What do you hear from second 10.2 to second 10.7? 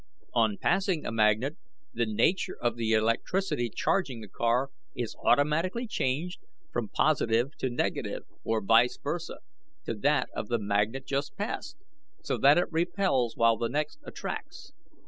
of the